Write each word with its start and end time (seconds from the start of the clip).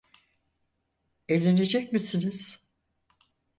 Evlenecek 1.27 1.93
misiniz? 1.93 2.59